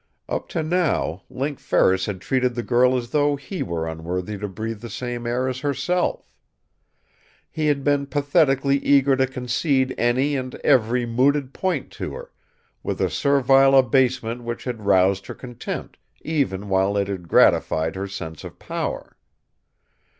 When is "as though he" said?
2.97-3.61